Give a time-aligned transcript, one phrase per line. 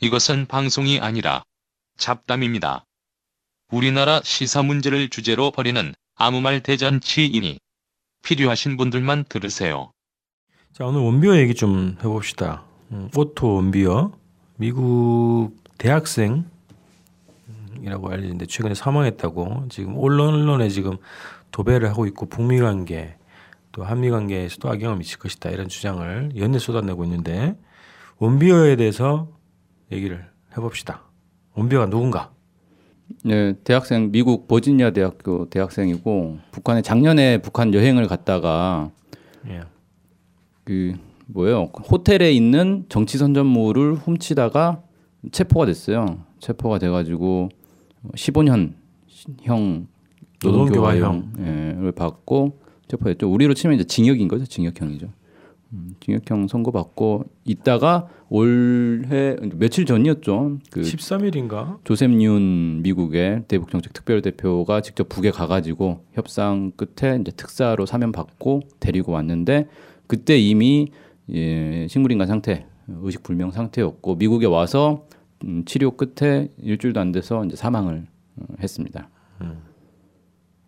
[0.00, 1.42] 이것은 방송이 아니라
[1.96, 2.84] 잡담입니다.
[3.72, 7.58] 우리나라 시사 문제를 주제로 벌이는 아무 말 대잔치이니
[8.22, 9.90] 필요하신 분들만 들으세요.
[10.72, 12.64] 자 오늘 웜비어 얘기 좀 해봅시다.
[12.92, 14.12] 음, 오토 웜비어
[14.56, 16.46] 미국 대학생이라고
[17.84, 20.96] 알려진데 최근에 사망했다고 지금 언론에 지금
[21.50, 23.16] 도배를 하고 있고 북미 관계
[23.72, 27.56] 또 한미 관계에서도 악영향을 미칠 것이다 이런 주장을 연일 쏟아내고 있는데
[28.18, 29.28] 원비어에 대해서
[29.92, 30.24] 얘기를
[30.56, 31.02] 해봅시다.
[31.54, 32.32] 원비어가 누군가?
[33.24, 38.90] 네, 대학생 미국 버지니아 대학교 대학생이고 북한에 작년에 북한 여행을 갔다가
[39.48, 39.62] 예.
[40.64, 40.94] 그
[41.26, 44.82] 뭐예요 호텔에 있는 정치 선전물을 훔치다가
[45.32, 46.24] 체포가 됐어요.
[46.38, 47.48] 체포가 돼가지고
[48.14, 48.74] 15년
[49.42, 49.88] 형
[50.42, 53.30] 노동교화형을 받고 체포했죠.
[53.30, 54.46] 우리로 치면 이제 징역인 거죠.
[54.46, 55.08] 징역형이죠.
[55.72, 60.58] 음, 징역형 선고받고 있다가 올해 며칠 전이었죠.
[60.70, 61.78] 그 13일인가?
[61.84, 68.12] 조셉 윤 미국의 대북 정책 특별 대표가 직접 북에 가가지고 협상 끝에 이제 특사로 사면
[68.12, 69.68] 받고 데리고 왔는데
[70.06, 70.90] 그때 이미
[71.30, 75.06] 예, 식물인간 상태, 의식 불명 상태였고 미국에 와서
[75.44, 79.10] 음, 치료 끝에 일주일도 안 돼서 이제 사망을 어, 했습니다.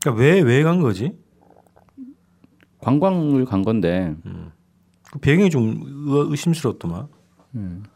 [0.02, 1.12] 그러니까 왜 왜 간 거지?
[2.78, 4.29] 관광을 간 건데 그
[5.20, 7.08] 배경이 좀 의- 의심스럽더만.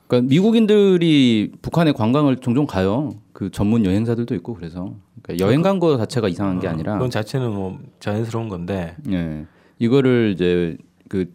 [0.08, 3.14] 그러니까 미국인들이 북한에 관광을 종종 가요.
[3.32, 7.52] 그 전문 여행사들도 있고 그래서 그러니까 여행 간 거 자체가 이상한 게 아니라 그건 자체는
[7.52, 8.96] 뭐 자연스러운 건데.
[9.10, 9.46] 예.
[9.78, 10.76] 이거를 이제
[11.08, 11.32] 그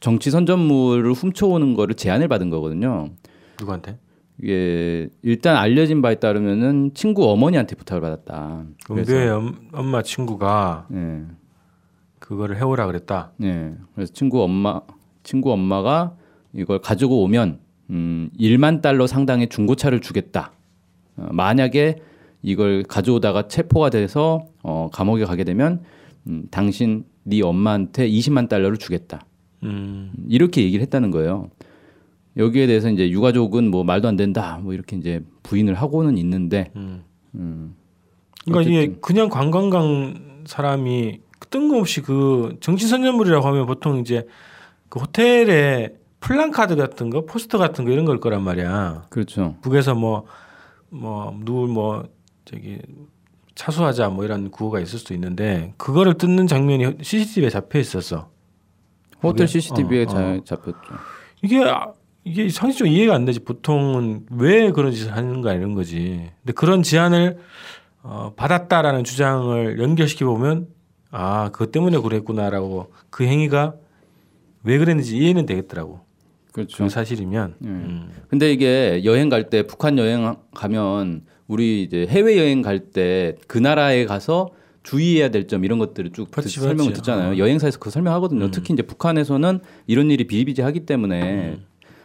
[0.00, 3.10] 정치 선전물을 훔쳐오는 거를 제안을 받은 거거든요.
[3.60, 3.98] 누구한테?
[4.40, 8.64] 이게 일단 알려진 바에 따르면은 친구 어머니한테 부탁을 받았다.
[8.90, 11.22] 은비의 엄- 엄마 친구가 예.
[12.18, 13.32] 그거를 해오라 그랬다.
[13.42, 13.74] 예.
[13.94, 14.80] 그래서 친구 엄마
[15.28, 16.16] 친구 엄마가
[16.54, 17.58] 이걸 가지고 오면
[17.90, 20.52] 음 1만 달러 상당의 중고차를 주겠다.
[21.18, 21.96] 어, 만약에
[22.42, 25.82] 이걸 가져오다가 체포가 돼서 어 감옥에 가게 되면
[26.28, 29.26] 음 당신 네 엄마한테 20만 달러를 주겠다.
[29.64, 30.12] 음.
[30.30, 31.50] 이렇게 얘기를 했다는 거예요.
[32.38, 37.02] 여기에 대해서 이제 유가족은 뭐 말도 안 된다 뭐 이렇게 이제 부인을 하고는 있는데 음.
[37.34, 37.74] 음,
[38.46, 38.94] 그러니까 이게.
[39.02, 44.24] 그냥 관광 간 사람이 뜬금없이 그 정치 선전물이라고 하면 보통 이제
[44.88, 49.06] 그 호텔에 플랜카드 같은 거, 포스터 같은 거 이런 걸 거란 말이야.
[49.10, 49.56] 그렇죠.
[49.62, 50.26] 북에서 뭐
[50.90, 52.04] 뭐 누구 뭐
[52.44, 52.78] 저기
[53.54, 58.30] 차수하자 뭐 이런 구호가 있을 수도 있는데 그거를 뜯는 장면이 CCTV에 잡혀 있었어.
[59.22, 59.60] 호텔 그게?
[59.60, 60.40] CCTV에 어, 어.
[60.44, 60.78] 잡혔죠.
[61.42, 61.92] 이게 아-
[62.24, 63.40] 이게 상식적으로 이해가 안 되지.
[63.40, 66.30] 보통은 왜 그런 짓을 하는가 이런 거지.
[66.42, 67.38] 근데 그런 제안을
[68.02, 70.68] 어, 받았다라는 주장을 연결시켜 보면
[71.10, 73.74] 아 그것 때문에 그랬구나라고 그 행위가
[74.68, 76.00] 왜 그랬는지 이해는 되겠더라고.
[76.52, 76.84] 그렇죠.
[76.84, 77.54] 그 사실이면.
[77.64, 77.68] 예.
[77.68, 78.10] 음.
[78.28, 83.58] 근데 이게 여행 갈 때 북한 여행 가면 우리 이제 해외 여행 갈 때 그
[83.58, 84.50] 나라에 가서
[84.82, 87.00] 주의해야 될 점 이런 것들을 쭉 그렇지, 듣- 설명을 그렇지.
[87.00, 87.32] 듣잖아요.
[87.34, 87.38] 어.
[87.38, 88.46] 여행사에서 그 설명하거든요.
[88.46, 88.50] 음.
[88.50, 91.58] 특히 이제 북한에서는 이런 일이 비일비재하기 때문에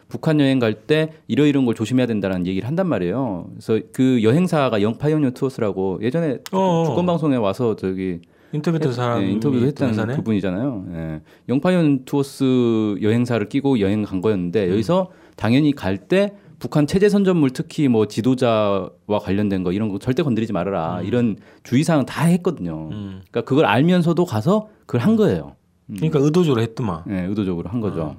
[0.07, 3.47] 북한 여행 갈 때 이러이런 걸 조심해야 된다는 얘기를 한단 말이에요.
[3.53, 6.83] 그래서 그 여행사가 영파이오니어 투어스라고 예전에 어.
[6.87, 8.19] 주권 방송에 와서 저기
[8.53, 10.85] 인터뷰 했던 사람 예, 인터뷰도 했던 그분이잖아요.
[10.93, 11.21] 예.
[11.49, 14.71] 영파이온 투어스 여행사를 끼고 여행 간 거였는데 음.
[14.71, 20.23] 여기서 당연히 갈 때 북한 체제 선전물 특히 뭐 지도자와 관련된 거 이런 거 절대
[20.23, 22.89] 건드리지 말아라 이런 주의사항 다 했거든요.
[22.91, 23.21] 음.
[23.29, 25.55] 그러니까 그걸 알면서도 가서 그걸 한 거예요.
[25.87, 27.03] 그러니까 의도적으로 했더만.
[27.09, 27.81] 예, 의도적으로 한 어.
[27.81, 28.15] 거죠.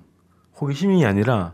[0.60, 1.52] 호기심이 아니라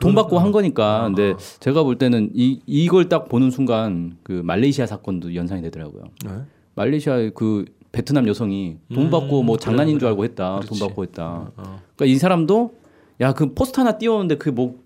[0.00, 1.00] 돈 받고 한 거니까.
[1.00, 1.36] 어, 근데 어.
[1.60, 6.04] 제가 볼 때는 이 이걸 딱 보는 순간 그 말레이시아 사건도 연상이 되더라고요.
[6.26, 6.30] 네.
[6.76, 10.08] 말레이시아 그 베트남 여성이 돈 음, 받고 뭐 그래, 장난인 줄 그래.
[10.10, 10.54] 알고 했다.
[10.60, 10.68] 그렇지.
[10.80, 11.24] 돈 받고 했다.
[11.56, 11.80] 어.
[11.96, 12.74] 그러니까 이 사람도
[13.20, 14.80] 야 그 포스터 하나 띄웠는데 그뭐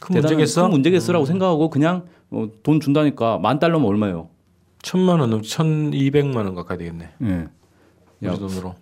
[0.00, 0.62] 큰 문제겠어?
[0.62, 0.64] 음.
[0.66, 4.28] 큰 문제겠어라고 생각하고 그냥 어, 돈 준다니까 만 달러면 얼마예요?
[4.82, 7.10] 천만 원, 천이백만 원 가까이 되겠네.
[7.22, 7.46] 예.
[8.20, 8.34] 우리 야.
[8.34, 8.74] 돈으로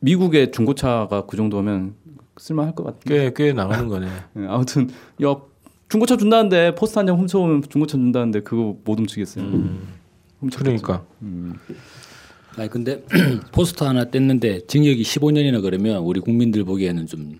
[0.00, 1.94] 미국의 중고차가 그 정도면
[2.38, 2.98] 쓸만할 것 같아.
[3.04, 4.06] 꽤꽤 나가는 거네.
[4.38, 4.88] 예, 아무튼
[5.22, 5.36] 야
[5.88, 9.44] 중고차 준다는데 포스터 한 장 훔쳐오면 중고차 준다는데 그거 못 훔치겠어요.
[9.44, 9.97] 훔쳤겠죠.
[10.56, 11.54] 그러니까 음.
[12.56, 13.02] 아니 근데
[13.52, 17.38] 포스터 하나 뗐는데 징역이 15년이나 그러면 우리 국민들 보기에는 좀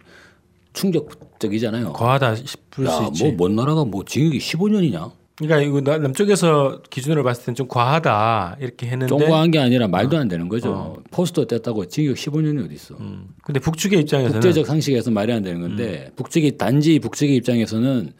[0.72, 1.92] 충격적이잖아요.
[1.92, 3.24] 과하다 싶을 수 있지.
[3.26, 5.10] 야뭐먼 나라가 뭐 징역이 15년이냐?
[5.36, 10.18] 그러니까 이거 나- 남쪽에서 기준으로 봤을 땐 좀 과하다 이렇게 했는데 쫑과한 게 아니라 말도
[10.18, 10.96] 안 되는 거죠.
[11.12, 12.96] 포스터 뗐다고 징역 15년이 어디 있어?
[12.98, 18.12] 음, 근데 북측의 입장에서는 국제적 상식에서 말이 안 되는 건데 북측이 단지 북측의 입장에서는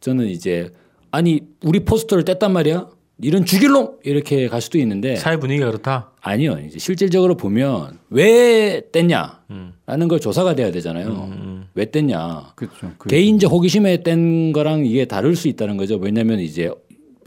[0.00, 0.70] 저는 이제
[1.12, 2.88] 아니 우리 포스터를 뗐단 말이야.
[3.20, 6.12] 이런 죽일 놈 이렇게 갈 수도 있는데 사회 분위기가 그렇다.
[6.20, 6.58] 아니요.
[6.66, 10.08] 이제 실질적으로 보면 왜 뗐냐라는 음.
[10.08, 11.66] 걸 조사가 돼야 되잖아요.
[11.74, 12.54] 왜 뗐냐.
[12.54, 12.92] 그렇죠.
[12.98, 15.96] 그 개인적 호기심에 뗀 거랑 이게 다를 수 있다는 거죠.
[15.96, 16.70] 왜냐하면 이제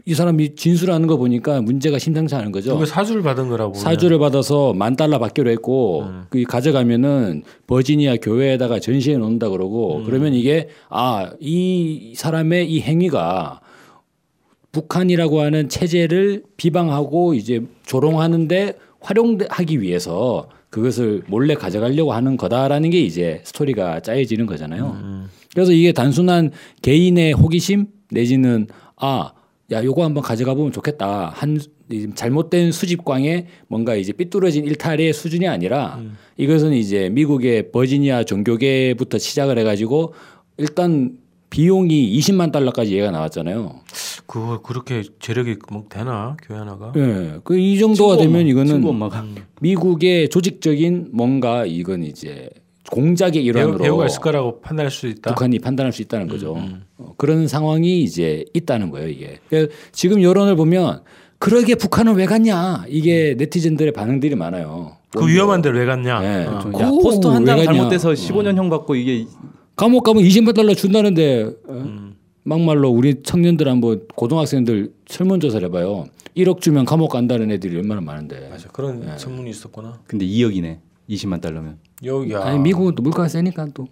[0.04, 2.84] 이 사람이 진술하는 거 보니까 문제가 심상치 않은 거죠.
[2.84, 3.74] 사주를 받은 거라고.
[3.74, 10.68] 사주를 받아서 만 달러 받기로 했고 그 가져가면은 버지니아 교회에다가 전시해 놓는다 그러고 그러면 이게
[10.88, 13.60] 아 이 사람의 이 행위가
[14.72, 23.42] 북한이라고 하는 체제를 비방하고 이제 조롱하는데 활용하기 위해서 그것을 몰래 가져가려고 하는 거다라는 게 이제
[23.44, 25.26] 스토리가 짜여지는 거잖아요.
[25.52, 28.66] 그래서 이게 단순한 개인의 호기심 내지는
[28.96, 29.32] 아,
[29.72, 31.30] 야, 요거 한번 가져가 보면 좋겠다.
[31.34, 31.58] 한이
[32.14, 36.00] 잘못된 수집광에 뭔가 이제 삐뚤어진 일탈의 수준이 아니라
[36.38, 40.14] 이것은 이제 미국의 버지니아 종교계부터 시작을 해가지고
[40.56, 41.18] 일단
[41.50, 43.80] 비용이 20만 달러까지 얘가 나왔잖아요.
[44.26, 46.92] 그거 그렇게 재력이 뭐 되나 교회 하나가?
[46.96, 47.38] 예.
[47.44, 49.24] 그이 정도가 친구 되면 이거는 친구 엄마가
[49.60, 52.48] 미국의 조직적인 뭔가 이건 이제
[52.90, 55.30] 공작의 일환으로 배우가 있을 거라고 판단할 수 있다.
[55.34, 56.56] 북한이 판단할 수 있다는 거죠.
[56.98, 59.38] 어, 그런 상황이 이제 있다는 거예요, 이게.
[59.48, 61.02] 그러니까 지금 여론을 보면
[61.38, 64.96] 그러게 북한은 왜 갔냐 이게 네티즌들의 반응들이 많아요.
[65.10, 66.20] 그 위험한 데를 왜 갔냐?
[66.20, 66.46] 네.
[66.46, 66.70] 어.
[66.80, 67.62] 야, 오, 포스터 한 장.
[67.64, 69.26] 잘못돼서 15년형 받고 이게
[69.76, 71.72] 감옥 가면 20만 달러 준다는데 어?
[71.72, 72.11] 음.
[72.44, 76.06] 막말로 우리 청년들 한번 고등학생들 설문조사를 해봐요.
[76.36, 78.48] 1억 주면 감옥 간다는 애들이 얼마나 많은데.
[78.48, 80.00] 맞아 그런 소문이 있었구나.
[80.06, 80.78] 근데 2억이네.
[81.08, 81.78] 20만 달러면.
[82.04, 82.42] 여기야.
[82.42, 83.86] 아니 미국은 또 물가가 세니까 또.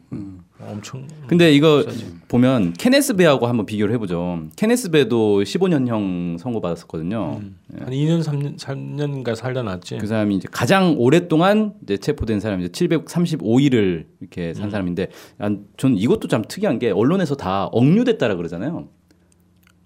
[0.61, 1.07] 엄청.
[1.27, 1.85] 근데 이거
[2.29, 4.43] 보면 케네스 베하고 한번 비교를 해보죠.
[4.57, 7.41] 케네스 베도 15년형 선고받았었거든요.
[7.79, 9.99] 한 2년 3년 3년인가 살다 났지.
[9.99, 15.09] 그 사람이 이제 가장 오랫동안 이제 체포된 사람이 이제 735일을 이렇게 산 사람인데,
[15.39, 18.89] 난- 전 이것도 참 특이한 게 언론에서 다 억류됐다라 그러잖아요.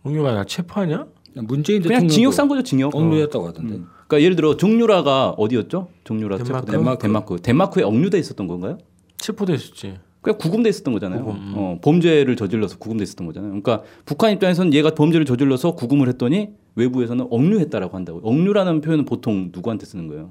[0.04, 1.06] 홍유가 나 체포하냐?
[1.36, 2.94] 문재인 그냥 대통령도 징역 산 거죠, 징역.
[2.94, 3.74] 억류했다고 하던데.
[3.76, 3.86] 음.
[4.14, 5.88] 그러니까 예를 들어 종류라가 어디였죠?
[6.04, 6.70] 종류라 덴마크?
[6.70, 6.98] 덴마크.
[7.02, 7.36] 덴마크.
[7.42, 8.78] 덴마크에 억류돼 있었던 건가요?
[9.18, 9.94] 체포돼 있었지.
[10.22, 11.22] 그냥 구금돼 있었던 거잖아요.
[11.54, 13.50] 어, 범죄를 저질러서 구금돼 있었던 거잖아요.
[13.50, 18.20] 그러니까 북한 입장에서는 얘가 범죄를 저질러서 구금을 했더니 외부에서는 억류했다라고 한다고.
[18.22, 20.30] 억류라는 표현은 보통 누구한테 쓰는 거예요?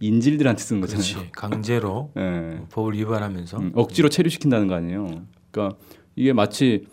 [0.00, 1.04] 인질들한테 쓰는 거잖아요.
[1.04, 1.32] 그렇지.
[1.32, 2.60] 강제로 예.
[2.70, 3.58] 법을 위반하면서.
[3.58, 5.22] 음, 억지로 체류시킨다는 거 아니에요.
[5.50, 5.76] 그러니까
[6.14, 6.84] 이게 마치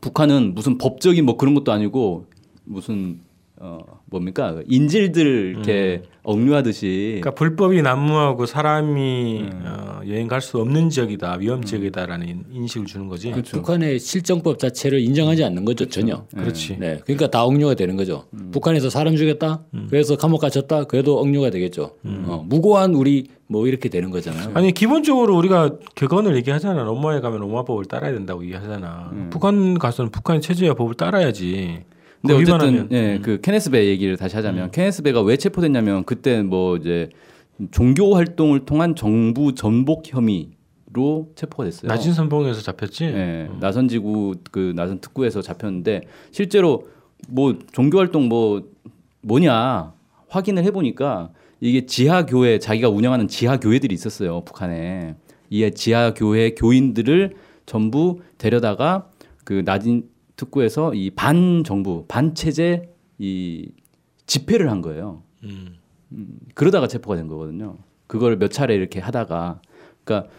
[0.00, 2.26] 북한은 무슨 법적인 뭐 그런 것도 아니고
[2.64, 3.20] 무슨
[3.66, 3.78] 어
[4.10, 11.64] 뭡니까 인질들 이렇게 억류하듯이 그러니까 불법이 난무하고 사람이 어, 여행 갈 수 없는 지역이다, 위험
[11.64, 13.30] 지역이다라는 인식을 주는 거지.
[13.30, 13.56] 그렇죠.
[13.56, 16.26] 북한의 실정법 자체를 인정하지 않는 거죠 전혀.
[16.36, 16.76] 그렇지.
[16.78, 18.26] 네, 그러니까 다 억류가 되는 거죠.
[18.52, 21.96] 북한에서 사람 죽였다, 그래서 감옥 갇혔다, 그래도 억류가 되겠죠.
[22.04, 24.50] 어, 무고한 우리 뭐 이렇게 되는 거잖아요.
[24.52, 26.82] 아니 기본적으로 우리가 격언을 얘기하잖아.
[26.82, 29.10] 로마에 가면 로마 법을 따라야 된다고 얘기하잖아.
[29.30, 31.84] 북한 가서는 북한의 체제와 법을 따라야지.
[32.24, 32.88] 근데 어쨌든 위반하면.
[32.92, 37.10] 예, 그 케네스 베 얘기를 다시 하자면 케네스 베가 왜 체포됐냐면 그때 뭐 이제
[37.70, 41.88] 종교 활동을 통한 정부 전복 혐의로 체포가 됐어요.
[41.88, 43.04] 낮은 선봉에서 잡혔지.
[43.04, 46.88] 예, 나선 지구 그 나선 특구에서 잡혔는데 실제로
[47.28, 48.62] 뭐 종교 활동 뭐
[49.20, 49.92] 뭐냐
[50.28, 51.30] 확인을 해 보니까
[51.60, 55.14] 이게 지하 교회 자기가 운영하는 지하 교회들이 있었어요 북한에.
[55.50, 57.34] 이 지하 교회 교인들을
[57.66, 59.10] 전부 데려다가
[59.44, 60.08] 그 나진
[60.44, 62.88] 특구에서 이 반정부 반체제
[63.18, 63.70] 이
[64.26, 65.22] 집회를 한 거예요.
[65.44, 65.76] 음.
[66.12, 67.76] 음, 그러다가 체포가 된 거거든요.
[68.06, 69.60] 그걸 몇 차례 이렇게 하다가
[70.04, 70.30] 그러니까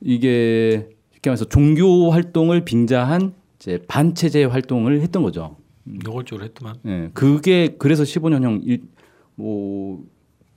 [0.00, 5.56] 이게 쉽게 말해서 종교 활동을 빙자한 이제 반체제 활동을 했던 거죠.
[5.84, 6.76] 노골적으로 했더만.
[6.86, 7.10] 예.
[7.14, 8.82] 그게 그래서 15년형 일,
[9.34, 10.04] 뭐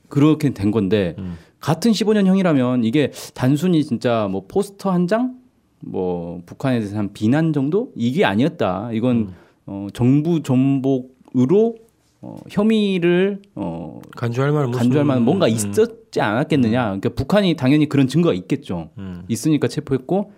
[0.09, 1.37] 그렇게 된 건데 음.
[1.59, 5.39] 같은 15년형이라면 이게 단순히 진짜 뭐 포스터 한 장,
[5.85, 8.89] 뭐 북한에 대해서 한 비난 정도 이게 아니었다.
[8.91, 9.33] 이건 음.
[9.67, 11.75] 어, 정부 전복으로
[12.21, 15.51] 어, 혐의를 어, 간주할 만한 간주할 만한 뭔가 음.
[15.51, 16.83] 있었지 않았겠느냐.
[16.83, 18.89] 그러니까 북한이 당연히 그런 증거가 있겠죠.
[18.97, 19.23] 음.
[19.27, 20.31] 있으니까 체포했고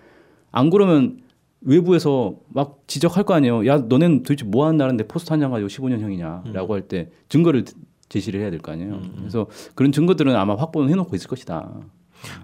[0.52, 1.20] 안 그러면
[1.62, 3.66] 외부에서 막 지적할 거 아니에요.
[3.68, 7.66] 야, 너넨 도대체 뭐 하는 나라인데 포스터 한장 가지고 15년 형이냐라고 할때 증거를
[8.10, 9.02] 제시를 해야 될 거 아니에요.
[9.18, 11.72] 그래서 그런 증거들은 아마 확보는 해놓고 있을 것이다.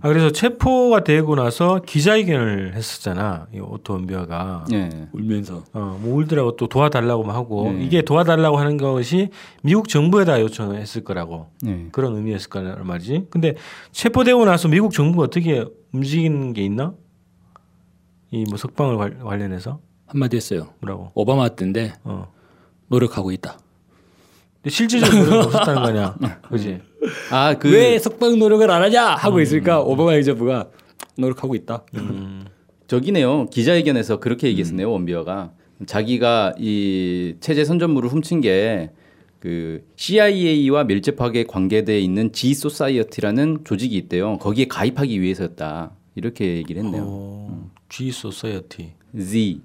[0.02, 3.48] 아 그래서 체포가 되고 나서 기자회견을 했었잖아.
[3.54, 4.66] 이 오토 웜비어가.
[4.72, 4.90] 예.
[5.12, 7.84] 울면서 어, 뭐 울더라고 또 도와달라고 하고 네.
[7.84, 9.30] 이게 도와달라고 하는 것이
[9.62, 11.88] 미국 정부에다 요청을 했을 거라고 예.
[11.92, 13.28] 그런 의미였을 거란 말이지.
[13.30, 13.56] 근데
[13.92, 16.94] 체포되고 나서 미국 정부가 어떻게 움직이는 게 있나?
[18.32, 20.70] 이 뭐 석방을 관- 관련해서 한마디 했어요.
[20.82, 21.12] 뭐라고?
[21.14, 22.32] 오바마 때인데 어.
[22.88, 23.58] 노력하고 있다.
[24.56, 26.16] 근데 실질적으로 없었다는 거냐?
[26.50, 26.82] 그지?
[27.32, 30.70] 아, 그 왜 석방 노력을 안 하냐 하고 있으니까 오바마 행정부가
[31.18, 31.84] 노력하고 있다.
[32.88, 33.48] 저기네요.
[33.50, 34.92] 기자회견에서 그렇게 얘기했었네요.
[34.92, 35.52] 원비어가
[35.86, 38.90] 자기가 이 체제 선전물을 훔친 게
[39.40, 44.38] 그 CIA와 밀접하게 관계돼 있는 Z 소사이어티라는 조직이 있대요.
[44.38, 45.92] 거기에 가입하기 위해서였다.
[46.16, 47.04] 이렇게 얘기를 했네요.
[47.06, 48.94] 어, Z 소사이어티.
[49.20, 49.60] Z.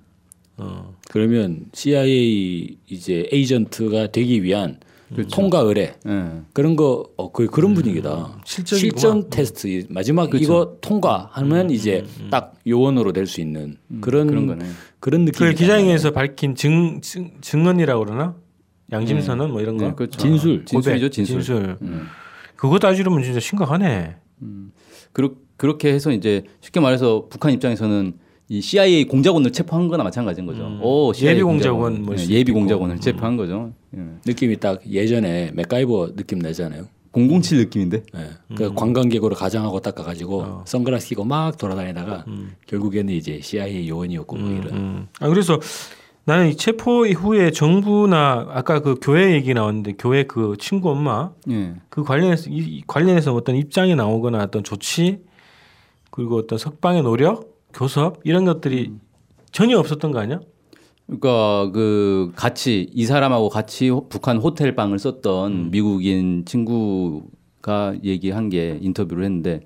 [0.57, 0.97] 어.
[1.09, 4.80] 그러면 CIA 이제 에이전트가 되기 위한
[5.30, 6.30] 통과 의례 예.
[6.52, 8.38] 그런 거 어, 거의 그런 분위기다.
[8.44, 8.90] 실전이구만.
[8.90, 14.66] 실전 테스트 마지막 이거 통과하면 이제 딱 요원으로 될 수 있는 그런 그런 거네.
[15.00, 18.34] 그런 그 느낌이 기자회견에서 밝힌 증, 증 증언이라고 그러나
[18.92, 19.86] 양심선언 뭐 이런 거.
[19.86, 20.18] 네, 그렇죠.
[20.18, 20.64] 진술.
[20.64, 21.76] 진술이죠, 진술.
[21.82, 22.06] 음.
[22.56, 24.16] 그거 따지려면 진짜 심각하네.
[25.12, 28.14] 그렇, 그렇게 해서 이제 쉽게 말해서 북한 입장에서는
[28.50, 30.78] 이 CIA 공작원을 체포한 거나 마찬가지인 거죠.
[30.80, 32.52] 오, CIA 예비 공작원 예, 수도 예비.
[32.52, 33.72] 공작원을 체포한 거죠.
[33.96, 34.00] 예.
[34.24, 36.86] 느낌이 딱 예전에 맥가이버 느낌 나잖아요.
[37.12, 38.02] 007 느낌인데.
[38.16, 38.54] 예.
[38.54, 42.24] 그 관광객으로 가장하고 닦아 가지고 선글라스 끼고 막 돌아다니다가
[42.66, 44.74] 결국에는 이제 CIA 요원이었고 뭐 이런.
[44.74, 45.08] 음.
[45.20, 45.60] 아 그래서
[46.24, 51.74] 나는 이 체포 이후에 정부나 아까 그 교회 얘기 나왔는데 교회 그 친구 엄마 예.
[51.90, 55.20] 그 관련해서 이, 이 관련해서 어떤 입장이 나오거나 어떤 조치
[56.10, 58.92] 그리고 어떤 석방의 노력, 교섭 이런 것들이
[59.52, 60.40] 전혀 없었던 거 아니야?
[61.06, 65.70] 그러니까 그 같이 이 사람하고 같이 호- 북한 호텔 방을 썼던 음.
[65.70, 69.60] 미국인 친구가 얘기한 게 인터뷰를 했는데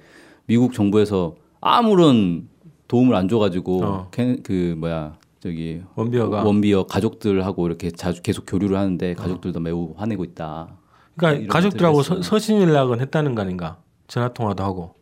[0.46, 2.48] 미국 정부에서 아무런
[2.88, 4.08] 도움을 안 줘가지고 어.
[4.12, 10.22] 캐- 그 뭐야 저기 원비어가 원비어 가족들하고 이렇게 자주 계속 교류를 하는데 가족들도 매우 화내고
[10.24, 10.76] 있다.
[11.16, 12.22] 그러니까 가족들하고 서.
[12.22, 13.78] 서신 연락은 했다는 거 아닌가?
[14.06, 14.94] 전화 통화도 하고.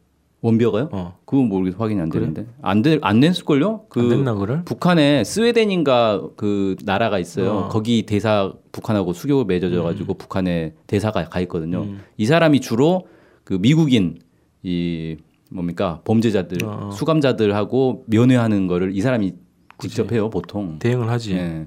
[0.43, 0.89] 원비어가요?
[0.93, 1.19] 어.
[1.27, 3.87] 그건 모르겠어 확인이 안 되는데 안돼안 냈을걸요?
[3.89, 4.65] 그 안 됐나 그를?
[4.65, 7.51] 북한에 스웨덴인가 그 나라가 있어요.
[7.53, 7.69] 어.
[7.69, 11.87] 거기 대사 북한하고 수교 맺어져 가지고 북한에 대사가 가 있거든요.
[12.17, 13.07] 이 사람이 주로
[13.45, 14.19] 그 미국인
[14.63, 15.17] 이
[15.51, 16.91] 뭡니까 범죄자들 어.
[16.93, 19.35] 수감자들하고 면회하는 거를 이 사람이
[19.79, 20.79] 직접 해요 보통.
[20.79, 21.35] 대응을 하지.
[21.35, 21.67] 예.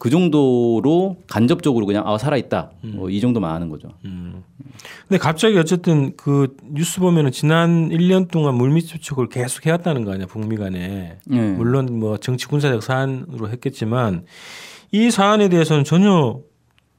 [0.00, 2.70] 그 정도로 간접적으로 그냥 아 살아 있다.
[2.80, 3.90] 뭐 이 정도만 아는 거죠.
[4.02, 10.26] 근데 갑자기 어쨌든 그 뉴스 보면은 지난 1년 동안 물밑 접촉을 계속 해왔다는 거 아니야
[10.26, 11.18] 북미 간에.
[11.30, 11.36] 예.
[11.52, 14.24] 물론 뭐 정치 군사적 사안으로 했겠지만
[14.90, 16.40] 이 사안에 대해서는 전혀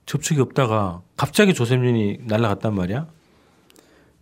[0.05, 3.07] 접촉이 없다가 갑자기 조셉윤이 날라갔단 말이야.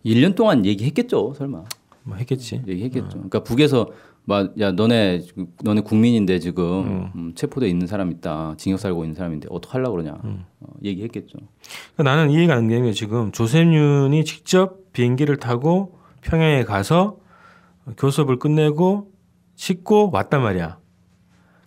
[0.06, 1.64] 1년 동안 얘기했겠죠, 설마.
[2.04, 2.62] 뭐 했겠지.
[2.66, 3.08] 얘기했겠죠.
[3.10, 3.88] 그러니까 북에서
[4.24, 5.22] 막야 너네
[5.62, 10.18] 너네 국민인데 지금 음, 체포돼 있는 사람 있다, 징역 살고 있는 사람인데 어떡 하려고 그러냐.
[10.60, 11.38] 어, 얘기했겠죠.
[11.96, 17.18] 그러니까 나는 이해가 안 되는 게 지금 조셉윤이 직접 비행기를 타고 평양에 가서
[17.96, 19.10] 교섭을 끝내고
[19.56, 20.78] 씻고 왔단 말이야.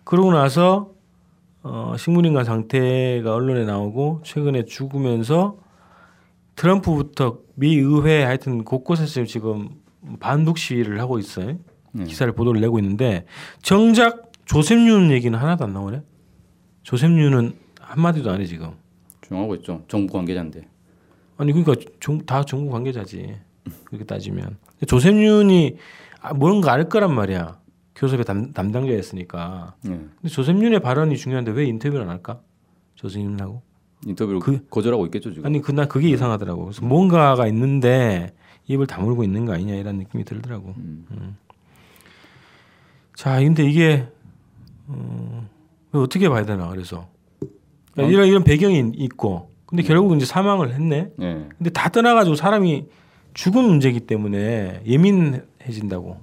[0.04, 0.90] 그러고 나서
[1.62, 5.58] 어, 식물인간 상태가 언론에 나오고 최근에 죽으면서
[6.56, 9.70] 트럼프부터 미 의회 하여튼 곳곳에서 지금
[10.20, 11.56] 반북 시위를 하고 있어요.
[11.94, 12.04] 네.
[12.04, 13.24] 기사를 보도를 내고 있는데
[13.62, 16.02] 정작 조셉윤 얘기는 하나도 안 나오네.
[16.82, 18.72] 조셉윤은 한 마디도 안 해 지금.
[19.22, 19.82] 조용하고 있죠.
[19.88, 20.66] 정부 관계자인데.
[21.36, 23.36] 아니 그러니까 정, 다 정부 관계자지
[23.84, 25.76] 그렇게 따지면 조셉윤이
[26.20, 27.58] 아, 뭔가 알 거란 말이야
[27.96, 29.88] 교섭의 담, 담당자였으니까 예.
[29.90, 32.40] 근데 조셉윤의 발언이 중요한데 왜 인터뷰를 안 할까
[32.96, 33.62] 조셉윤하고
[34.06, 35.46] 인터뷰를 그- 거절하고 있겠죠 지금.
[35.46, 38.34] 아니 그난 그게 이상하더라고 그래서 뭔가가 있는데
[38.68, 41.36] 입을 다물고 있는 거 아니냐 이런 느낌이 들더라고 음.
[43.14, 44.06] 자 근데 이게
[44.86, 45.48] 어,
[45.92, 47.08] 어떻게 봐야 되나 그래서
[47.92, 51.48] 그러니까 이런 이런 배경이 있고 근데 결국 이제 사망을 했네 예.
[51.56, 52.86] 근데 다 떠나가지고 사람이
[53.34, 56.18] 죽은 문제이기 때문에 예민해진다고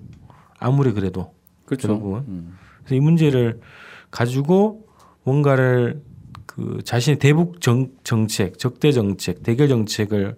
[0.60, 1.34] 아무리 그래도
[1.66, 1.88] 그렇죠.
[1.88, 2.20] 결국은.
[2.28, 2.58] 음.
[2.80, 3.60] 그래서 이 문제를
[4.10, 4.86] 가지고
[5.24, 6.02] 뭔가를
[6.46, 10.36] 그 자신의 대북 정, 정책, 적대 정책, 대결 정책을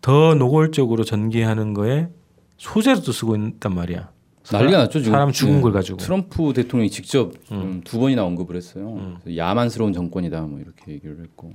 [0.00, 2.08] 더 노골적으로 전개하는 거에
[2.56, 4.10] 소재로도 쓰고 있단 말이야.
[4.50, 5.12] 난리가 났죠 지금.
[5.12, 5.60] 사람 죽은 예.
[5.60, 5.98] 걸 가지고.
[5.98, 9.18] 트럼프 대통령이 직접 음, 두 번이나 언급을 했어요.
[9.22, 11.52] 그래서 야만스러운 정권이다 뭐 이렇게 얘기를 했고.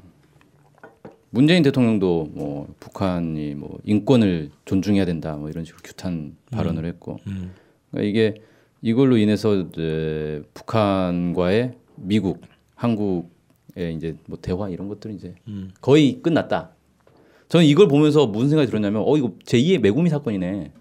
[1.32, 7.51] 문재인 대통령도 뭐 북한이 뭐 인권을 존중해야 된다 뭐 이런 식으로 규탄 발언을 했고 음.
[7.92, 8.42] 그러니까 이게
[8.82, 12.42] 이걸로 인해서 이제 북한과의 미국,
[12.75, 15.72] 한국의 이제 뭐 대화 이런 것들이 이제 음.
[15.82, 16.70] 거의 끝났다.
[17.50, 20.72] 저는 이걸 보면서 무슨 생각이 들었냐면 어 이거 제2의 매구미 사건이네.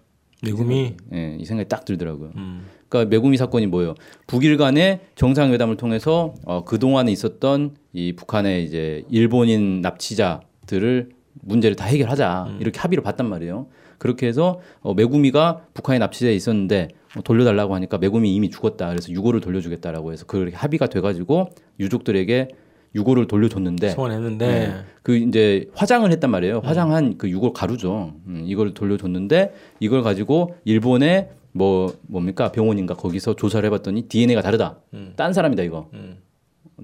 [0.45, 2.31] 매금이 예, 이 생각이 딱 들더라고요.
[2.35, 2.65] 음.
[2.87, 3.95] 그러니까 매구미 사건이 뭐예요?
[4.27, 11.09] 북일 간의 정상회담을 통해서 어, 그 동안에 있었던 이 북한의 이제 일본인 납치자들을
[11.41, 13.67] 문제를 다 해결하자 이렇게 합의를 봤단 말이에요.
[13.97, 18.89] 그렇게 해서 어, 매구미가 북한에 납치돼 있었는데 어, 돌려달라고 하니까 매구미 이미 죽었다.
[18.89, 21.49] 그래서 유고를 돌려주겠다라고 해서 그 합의가 돼가지고
[21.79, 22.49] 유족들에게
[22.95, 24.85] 유고를 돌려줬는데 소환했는데 네.
[25.03, 26.61] 그 이제 화장을 했단 말이에요.
[26.63, 28.13] 화장한 그 유골 가루죠.
[28.27, 34.79] 음, 이걸 돌려줬는데 이걸 가지고 일본의 뭐 뭡니까 병원인가 거기서 조사를 해봤더니 DNA가 다르다.
[34.93, 35.13] 음.
[35.15, 35.89] 딴 사람이다 이거.
[35.93, 36.17] 음.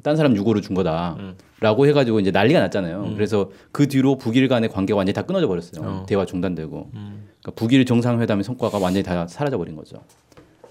[0.03, 3.12] 딴 사람 유고를 준 거다라고 해가지고 이제 난리가 났잖아요.
[3.15, 6.06] 그래서 그 뒤로 북일 간의 관계가 완전히 다 끊어져 버렸어요.
[6.08, 9.98] 대화 중단되고 그러니까 북일 정상회담의 성과가 완전히 다 사라져 버린 거죠.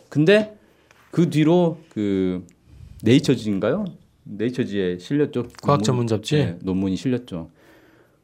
[0.09, 0.57] 근데
[1.11, 2.47] 그 뒤로 그
[3.03, 3.85] 네이처지인가요?
[4.37, 5.45] 네이처지에 실렸죠.
[5.63, 5.83] 과학.
[5.83, 6.37] 전문 잡지?
[6.37, 7.51] 네, 논문이 실렸죠.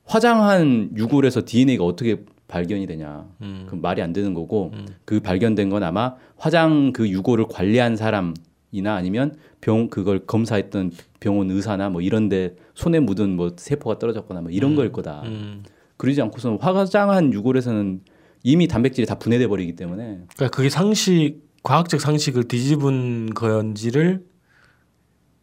[0.04, 3.28] 화장한 유골에서 DNA가 어떻게 발견이 되냐?
[3.68, 4.72] 그 말이 안 되는 거고
[5.04, 11.88] 그 발견된 건 아마 화장 그 유골을 관리한 사람이나 아니면 병 그걸 검사했던 병원 의사나
[11.90, 15.22] 뭐 이런데 손에 묻은 뭐 세포가 떨어졌거나 뭐 이런 거일 거다.
[15.24, 15.64] 음.
[15.96, 18.00] 그러지 않고서는 화장한 유골에서는
[18.44, 24.24] 이미 단백질이 다 분해돼 버리기 때문에 그러니까 그게 상식 과학적 상식을 뒤집은 건지를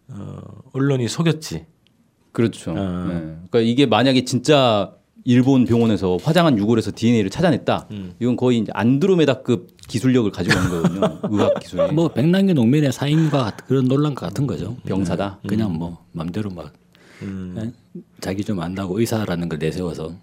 [0.09, 0.37] 어,
[0.73, 1.65] 언론이 속였지.
[2.31, 2.71] 그렇죠.
[2.77, 3.05] 아.
[3.07, 3.13] 네.
[3.49, 4.93] 그러니까 이게 만약에 진짜
[5.25, 7.87] 일본 병원에서 화장한 유골에서 DNA를 찾아냈다.
[7.91, 8.13] 음.
[8.19, 11.19] 이건 거의 이제 안드로메다급 기술력을 가지고 있는 거거든요.
[11.31, 11.93] 의학 기술이.
[11.93, 14.75] 뭐 백남기 농민의 사인과 같- 그런 논란과 같은 거죠.
[14.85, 15.39] 병사다?
[15.43, 15.47] 네.
[15.47, 16.73] 그냥 뭐 맘대로 막
[17.21, 17.55] 음.
[17.95, 18.01] 예?
[18.19, 20.13] 자기 좀 안다고 의사라는 걸 내세워서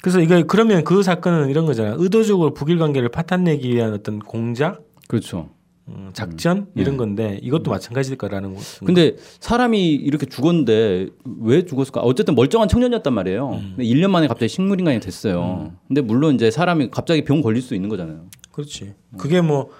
[0.00, 1.94] 그래서 이게 그러면 그 사건은 이런 거잖아.
[1.98, 5.50] 의도적으로 북일 관계를 파탄내기 위한 어떤 공작, 그렇죠.
[5.88, 8.60] 음, 작전 이런 건데 이것도 마찬가지일 거라는 거.
[8.84, 11.08] 근데 사람이 이렇게 죽었는데
[11.40, 12.00] 왜 죽었을까?
[12.00, 13.50] 어쨌든 멀쩡한 청년이었단 말이에요.
[13.50, 13.74] 음.
[13.76, 15.72] 근데 1년 만에 갑자기 식물 인간이 됐어요.
[15.86, 18.26] 근데 물론 이제 사람이 갑자기 병 걸릴 수 있는 거잖아요.
[18.52, 18.94] 그렇지.
[19.16, 19.70] 그게 뭐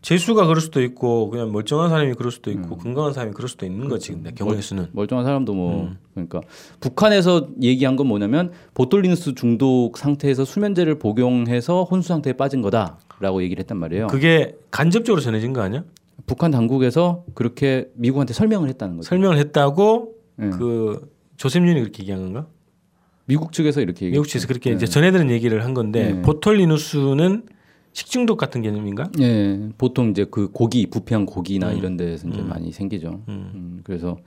[0.00, 3.88] 재수가 그럴 수도 있고 그냥 멀쩡한 사람이 그럴 수도 있고 건강한 사람이 그럴 수도 있는
[3.88, 4.12] 거지.
[4.12, 4.86] 근데 경우의 수는.
[4.92, 5.98] 멀쩡한 사람도 뭐 음.
[6.14, 6.40] 그러니까
[6.80, 13.60] 북한에서 얘기한 건 뭐냐면 보톨리누스 중독 상태에서 수면제를 복용해서 혼수 상태에 빠진 거다 라고 얘기를
[13.60, 14.06] 했단 말이에요.
[14.08, 15.84] 그게 간접적으로 전해진 거 아니야?
[16.26, 19.08] 북한 당국에서 그렇게 미국한테 설명을 했다는 거죠.
[19.08, 20.50] 설명을 했다고 네.
[20.50, 22.46] 그 조셉윤이 그렇게 얘기한 건가?
[23.26, 24.12] 미국 측에서 이렇게 얘기.
[24.12, 26.22] 미국 측에서 그렇게 이제 전해드는 얘기를 한 건데 네.
[26.22, 27.44] 보톨리누스는
[27.92, 29.10] 식중독 같은 개념인가?
[29.20, 31.78] 예, 보통 이제 그 고기 부패한 고기나 음.
[31.78, 33.22] 이런 데서 이제 많이 생기죠.
[33.28, 34.18] 음, 그래서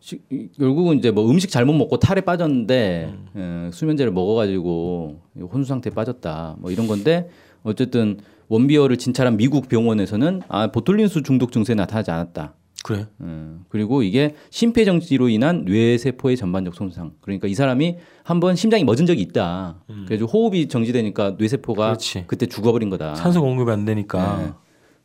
[0.00, 3.66] 시- 이- 결국은 이제 뭐 음식 잘못 먹고 탈에 빠졌는데 음.
[3.68, 5.20] 예, 수면제를 먹어가지고
[5.52, 6.56] 혼수 상태에 빠졌다.
[6.58, 7.28] 뭐 이런 건데
[7.68, 12.54] 어쨌든 원비어를 진찰한 미국 병원에서는 아 보톨린수 중독 증세 나타나지 않았다.
[12.84, 13.06] 그래.
[13.20, 17.12] 음, 그리고 이게 심폐정지로 인한 뇌세포의 전반적 손상.
[17.20, 19.82] 그러니까 이 사람이 한 번 심장이 멎은 적이 있다.
[20.06, 21.90] 그래서 호흡이 정지되니까 뇌세포가 음.
[21.90, 22.24] 그렇지.
[22.26, 23.14] 그때 죽어버린 거다.
[23.16, 24.20] 산소 공급이 안 되니까.
[24.22, 24.42] 아.
[24.42, 24.52] 네.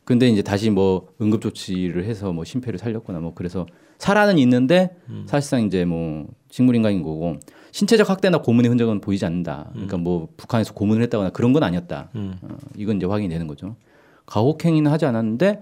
[0.06, 3.66] 근데 이제 다시 뭐 응급 조치를 해서 뭐 심폐를 살렸거나 뭐 그래서
[3.98, 5.24] 살아는 있는데 음.
[5.28, 7.38] 사실상 이제 뭐 식물인간인 거고
[7.74, 9.70] 신체적 학대나 고문의 흔적은 보이지 않는다.
[9.74, 12.10] 그러니까 뭐 북한에서 고문을 했다거나 그런 건 아니었다.
[12.14, 12.36] 음.
[12.44, 13.76] 어, 이건 이제 확인이 되는 거죠.
[14.28, 15.62] 가혹행위는 하지 않았는데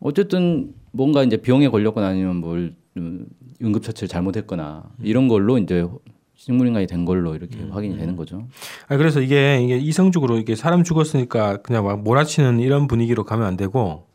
[0.00, 3.26] 어쨌든 뭔가 이제 병에 걸렸거나 아니면 뭘 음,
[3.62, 5.88] 응급처치를 잘못했거나 이런 걸로 이제
[6.36, 8.46] 식물인간이 된 걸로 이렇게 확인이 되는 거죠.
[8.88, 13.56] 아 그래서 이게 이게 이성적으로 이게 사람 죽었으니까 그냥 막 몰아치는 이런 분위기로 가면 안
[13.56, 14.06] 되고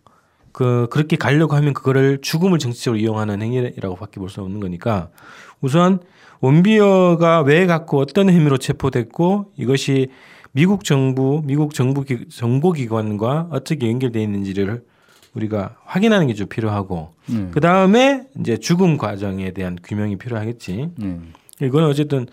[0.52, 5.10] 그 그렇게 가려고 하면 그거를 죽음을 정치적으로 이용하는 행위라고밖에 볼 수 없는 거니까
[5.62, 6.00] 우선
[6.42, 10.08] 원비어가 왜 갖고 어떤 혐의로 체포됐고 이것이
[10.52, 14.84] 미국 정부 미국 정부 기, 정보기관과 어떻게 연결돼 있는지를
[15.36, 17.52] 우리가 확인하는 게 좀 필요하고 음.
[17.54, 20.90] 그 다음에 이제 죽음 과정에 대한 규명이 필요하겠지.
[21.02, 21.34] 음.
[21.62, 22.26] 이건 어쨌든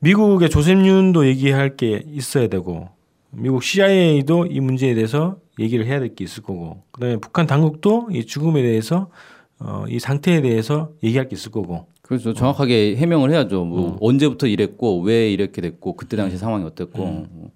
[0.00, 2.90] 미국의 조셉 윤도 얘기할 게 있어야 되고
[3.30, 8.08] 미국 CIA도 이 문제에 대해서 얘기를 해야 될 게 있을 거고 그 다음에 북한 당국도
[8.12, 9.10] 이 죽음에 대해서
[9.60, 12.32] 어, 이 상태에 대해서 얘기할 게 있을 거고 그렇죠.
[12.32, 13.64] 정확하게 해명을 해야죠.
[13.64, 17.50] 뭐 언제부터 이랬고 왜 이렇게 됐고 그때 당시 상황이 어땠고 뭐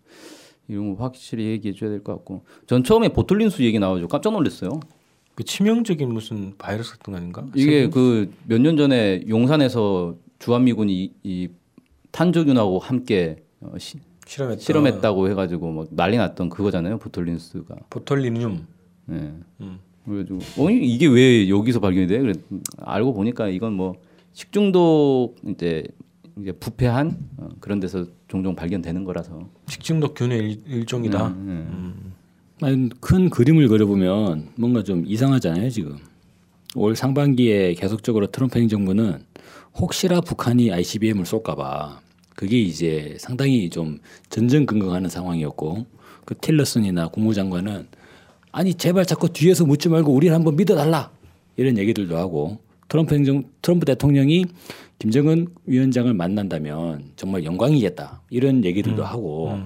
[0.68, 4.80] 이런 거 확실히 얘기해 줘야 될 것 같고 전 처음에 보톨린수 얘기 나와가지고 깜짝 놀랐어요.
[5.34, 7.46] 그 치명적인 무슨 바이러스 같은 거 아닌가?
[7.54, 11.48] 이게 그 몇 년 전에 용산에서 주한미군이 이
[12.10, 14.62] 탄저균하고 함께 어, 시- 실험했다.
[14.62, 16.98] 실험했다고 해가지고 막 난리 났던 그거잖아요.
[16.98, 17.76] 보톨린스가.
[17.90, 18.66] 보톨리늄.
[19.10, 19.32] 예.
[19.60, 19.78] 음.
[20.04, 22.18] 그래가지고 어 이게 왜 여기서 발견이 돼?
[22.20, 22.32] 그래
[22.78, 23.96] 알고 보니까 이건 뭐
[24.32, 25.84] 식중독 이제
[26.40, 29.48] 이제 부패한 어, 그런 데서 종종 발견되는 거라서.
[29.68, 31.26] 식중독균의 일, 일종이다.
[31.28, 32.12] 음,
[32.62, 35.98] 아니, 큰 그림을 그려보면 뭔가 좀 이상하잖아요 지금
[36.74, 39.24] 올 상반기에 계속적으로 트럼프 행정부는
[39.74, 42.00] 혹시나 북한이 ICBM을 쏠까봐
[42.34, 43.98] 그게 이제 상당히 좀
[44.30, 45.86] 전전긍긍하는 상황이었고
[46.24, 47.86] 그 틸러슨이나 국무장관은
[48.52, 51.10] 아니 제발 자꾸 뒤에서 묻지 말고 우리를 한번 믿어달라.
[51.56, 54.46] 이런 얘기들도 하고 트럼프 행정 트럼프 대통령이
[54.98, 58.22] 김정은 위원장을 만난다면 정말 영광이겠다.
[58.30, 59.58] 이런 얘기들도 하고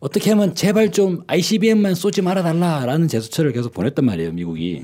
[0.00, 4.82] 어떻게 하면 제발 좀 ICBM만 쏘지 말아달라라는 제스처를 계속 보냈단 말이에요 미국이.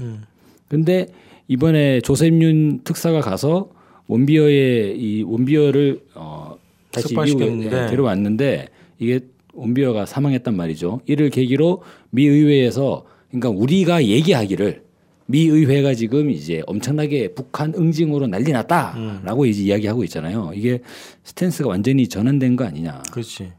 [0.69, 1.07] 근데
[1.49, 3.71] 이번에 조셉윤 특사가 가서
[4.07, 6.52] 원비어의 이 원비어를 어
[6.93, 7.65] 다시 미국에.
[7.65, 9.21] 예, 데려왔는데 이게
[9.55, 11.01] 원비어가 사망했단 말이죠.
[11.07, 14.83] 이를 계기로 미 의회에서 그러니까 우리가 얘기하기를
[15.27, 20.53] 미 의회가 지금 이제 엄청나게 북한 응징으로 난리 났다라고 이제 이야기하고 있잖아요.
[20.55, 20.81] 이게
[21.25, 23.03] 스탠스가 완전히 전환된 거 아니냐.
[23.11, 23.53] 그렇지.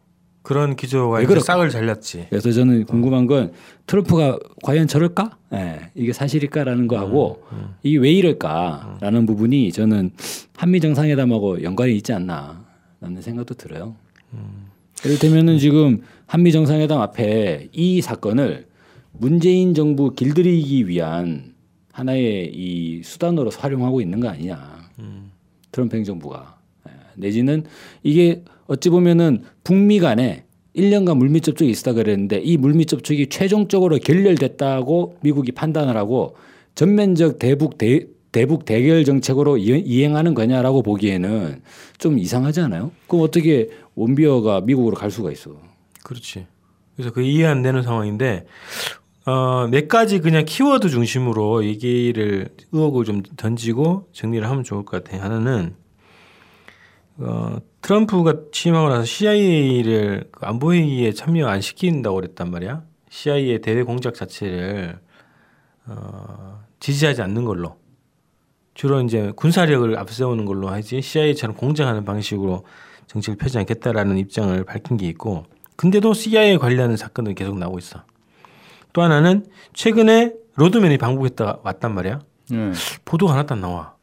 [0.44, 1.40] 그런 기조가 왜 이제?
[1.40, 2.28] 싹을 잘렸지.
[2.30, 3.54] 그래서 저는 궁금한 건
[3.88, 5.38] 트럼프가 과연 저럴까?
[5.54, 7.42] 예, 이게 사실일까라는 거하고
[7.82, 10.12] 이게 왜 이럴까라는 부분이 저는
[10.58, 12.66] 한미 정상회담하고 연관이 있지 않나
[13.04, 13.96] 라는 생각도 들어요.
[15.06, 18.66] 이를테면은 지금 한미 정상회담 앞에 이 사건을
[19.12, 21.54] 문재인 정부 길들이기 위한
[21.92, 24.90] 하나의 이 수단으로 활용하고 있는 거 아니냐.
[25.72, 27.66] 트럼프 행정부가 예, 내지는
[28.04, 35.18] 이게 어찌 보면은 북미 간에 1년간 물밑 접촉이 있었다 그랬는데 이 물밑 접촉이 최종적으로 결렬됐다고
[35.22, 36.36] 미국이 판단을 하고
[36.76, 41.62] 전면적 대북 대, 대북 대결 정책으로 이- 이행하는 거냐라고 보기에는
[42.00, 42.92] 좀 이상하지 않아요?
[43.08, 45.52] 그럼 어떻게 원비어가 미국으로 갈 수가 있어?
[46.04, 46.48] 그렇지.
[46.96, 48.46] 그래서 그 이해 안 되는 상황인데
[49.26, 55.22] 어, 몇 가지 그냥 키워드 중심으로 얘기를 의혹을 좀 던지고 정리를 하면 좋을 것 같아요.
[55.24, 55.76] 하나는
[57.18, 62.84] 어, 트럼프가 취임하고 나서 CIA를 그 안보회의에 참여 안 시킨다고 그랬단 말이야.
[63.10, 64.98] CIA 대외 공작 자체를
[65.86, 67.78] 어, 지지하지 않는 걸로
[68.74, 72.66] 주로 이제 군사력을 앞세우는 걸로 하지 CIA처럼 공작하는 방식으로
[73.08, 78.04] 정책을 펴지 않겠다라는 입장을 밝힌 게 있고 근데도 CIA 관련한 사건들이 계속 나오고 있어.
[78.94, 82.22] 또 하나는 최근에 로드맨이 방북했다 왔단 말이야.
[82.52, 82.72] 네.
[83.06, 83.96] 보도가 하나도 안 나와.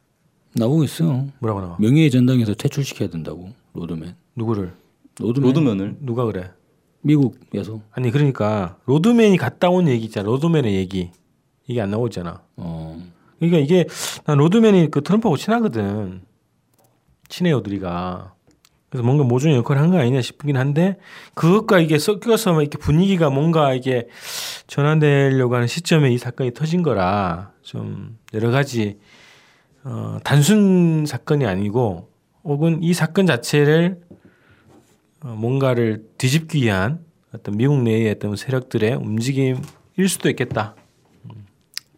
[0.53, 1.25] 나오고 있어.
[1.39, 1.77] 뭐라고 나와?
[1.79, 4.15] 명예의 전당에서 퇴출시켜야 된다고 로드맨.
[4.35, 4.73] 누구를?
[5.19, 5.47] 로드맨.
[5.47, 6.51] 로드맨을 누가 그래?
[7.01, 7.81] 미국에서.
[7.91, 10.27] 아니 그러니까 로드맨이 갔다 온 얘기 있잖아.
[10.27, 11.11] 로드맨의 얘기.
[11.67, 12.41] 이게 안 나오잖아.
[12.57, 13.01] 어.
[13.41, 13.85] 그러니까 이게
[14.25, 16.21] 난 로드맨이 그 트럼프하고 친하거든.
[17.27, 18.35] 친해요, 둘이가.
[18.91, 20.97] 그래서 뭔가 모종의 역할을 한 거 아니냐 싶긴 한데
[21.33, 24.07] 그것과 이게 섞여서 막 이렇게 분위기가 뭔가 이게
[24.67, 28.99] 전환되려고 하는 시점에 이 사건이 터진 거라 좀 여러 가지
[29.85, 32.09] 어, 단순 사건이 아니고
[32.43, 34.01] 혹은 이 사건 자체를
[35.23, 36.99] 어, 뭔가를 뒤집기 위한
[37.33, 40.75] 어떤 미국 내의 어떤 세력들의 움직임일 수도 있겠다.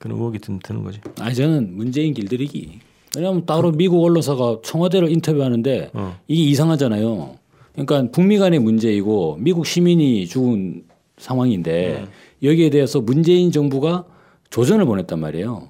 [0.03, 0.99] 음, 그런 의혹이 드- 드는 거지.
[1.19, 2.79] 아니 저는 문재인 길들이기.
[3.15, 6.17] 왜냐하면 따로 미국 언론사가 청와대를 인터뷰하는데 어.
[6.27, 7.35] 이게 이상하잖아요.
[7.73, 10.83] 그러니까 북미 간의 문제이고 미국 시민이 죽은
[11.17, 12.07] 상황인데
[12.41, 14.05] 여기에 대해서 문재인 정부가
[14.49, 15.69] 조전을 보냈단 말이에요.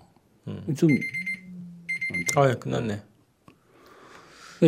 [0.78, 0.89] 좀
[2.36, 3.02] 아, 예, 끝났네.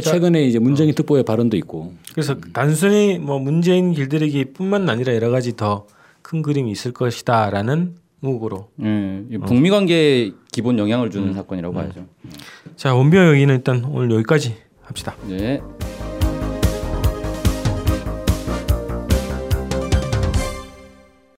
[0.01, 5.87] 최근에 이제 문정인 특보의 발언도 있고 그래서 단순히 뭐 문재인 길들이기뿐만 아니라 여러 가지 더
[6.21, 8.69] 큰 그림이 있을 것이다라는 의혹으로.
[8.83, 12.05] 예, 이 북미 관계에 기본 영향을 주는 사건이라고 봐야죠.
[12.75, 15.15] 자 원비어 얘기는 일단 오늘 여기까지 합시다.
[15.27, 15.61] 네.